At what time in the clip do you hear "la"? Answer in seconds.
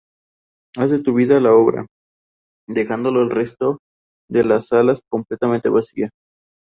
1.39-1.53